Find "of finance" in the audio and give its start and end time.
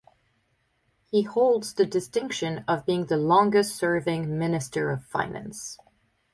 4.89-5.77